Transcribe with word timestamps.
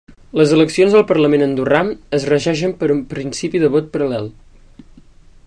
Les 0.39 0.51
eleccions 0.55 0.95
al 0.99 1.03
parlament 1.11 1.45
andorrà 1.47 1.81
es 2.19 2.25
regeixen 2.31 2.75
per 2.81 2.91
un 2.95 3.05
principi 3.13 3.63
de 3.65 3.71
vot 3.77 3.95
paral·lel. 3.99 4.31